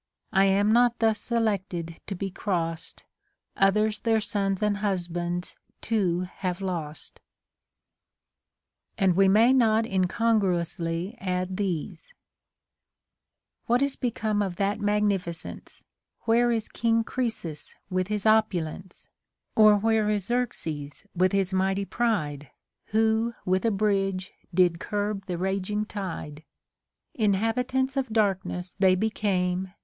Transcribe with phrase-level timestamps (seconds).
[0.33, 3.03] 'I am not thus selected to be crossed,
[3.55, 7.21] Others their sons and husbands too have lost.t
[8.97, 12.15] And we may not incongruously add these:—
[13.67, 15.83] What is become of that magnificence?
[16.21, 19.07] Where is King Croesus with his opulence
[19.53, 22.49] 1 Or where is Xerxes with his mighty pride,
[22.85, 26.43] Who with a bridge did curb the raging tide?
[27.13, 29.73] Inhabitants of darkness they became.